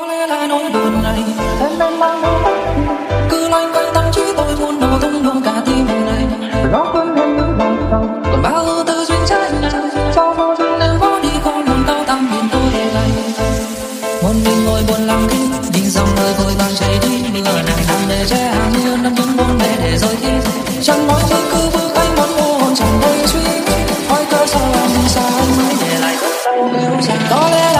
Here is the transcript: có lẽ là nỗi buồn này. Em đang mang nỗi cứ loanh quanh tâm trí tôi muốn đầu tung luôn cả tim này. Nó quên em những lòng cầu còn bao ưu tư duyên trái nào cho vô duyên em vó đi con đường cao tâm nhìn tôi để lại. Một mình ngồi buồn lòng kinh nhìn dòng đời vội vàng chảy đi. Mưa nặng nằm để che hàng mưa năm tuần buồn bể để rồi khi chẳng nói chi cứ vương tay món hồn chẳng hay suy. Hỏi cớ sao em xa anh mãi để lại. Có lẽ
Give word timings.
có 0.00 0.06
lẽ 0.06 0.26
là 0.26 0.46
nỗi 0.46 0.70
buồn 0.72 1.02
này. 1.02 1.22
Em 1.60 1.78
đang 1.78 1.98
mang 1.98 2.22
nỗi 2.22 2.42
cứ 3.30 3.48
loanh 3.48 3.72
quanh 3.72 3.94
tâm 3.94 4.04
trí 4.12 4.22
tôi 4.36 4.56
muốn 4.60 4.80
đầu 4.80 4.98
tung 5.00 5.26
luôn 5.26 5.42
cả 5.44 5.62
tim 5.66 5.86
này. 5.86 6.24
Nó 6.72 6.86
quên 6.92 7.16
em 7.16 7.36
những 7.36 7.58
lòng 7.58 7.88
cầu 7.90 8.04
còn 8.24 8.42
bao 8.42 8.64
ưu 8.64 8.84
tư 8.84 9.04
duyên 9.04 9.18
trái 9.26 9.50
nào 9.62 9.70
cho 10.14 10.34
vô 10.38 10.54
duyên 10.58 10.80
em 10.80 10.98
vó 10.98 11.18
đi 11.22 11.28
con 11.44 11.64
đường 11.64 11.84
cao 11.86 12.04
tâm 12.06 12.30
nhìn 12.32 12.44
tôi 12.52 12.62
để 12.74 12.84
lại. 12.94 13.10
Một 14.22 14.32
mình 14.44 14.64
ngồi 14.64 14.82
buồn 14.88 15.06
lòng 15.06 15.26
kinh 15.30 15.50
nhìn 15.72 15.90
dòng 15.90 16.08
đời 16.16 16.32
vội 16.38 16.52
vàng 16.58 16.74
chảy 16.80 16.98
đi. 17.02 17.24
Mưa 17.32 17.62
nặng 17.66 17.84
nằm 17.88 18.00
để 18.08 18.24
che 18.28 18.36
hàng 18.36 18.72
mưa 18.74 18.96
năm 18.96 19.12
tuần 19.16 19.36
buồn 19.36 19.58
bể 19.58 19.76
để 19.78 19.98
rồi 19.98 20.16
khi 20.20 20.32
chẳng 20.82 21.06
nói 21.06 21.22
chi 21.28 21.36
cứ 21.52 21.68
vương 21.70 21.90
tay 21.94 22.06
món 22.16 22.28
hồn 22.28 22.74
chẳng 22.74 23.00
hay 23.02 23.26
suy. 23.26 23.40
Hỏi 24.08 24.24
cớ 24.30 24.46
sao 24.46 24.62
em 24.74 25.08
xa 25.08 25.22
anh 25.22 25.48
mãi 25.58 25.74
để 25.80 25.98
lại. 26.00 26.16
Có 27.30 27.48
lẽ 27.50 27.71